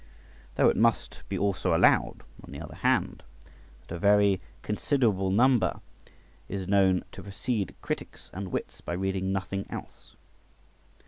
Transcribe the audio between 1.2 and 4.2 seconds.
be also allowed, on the other hand, that a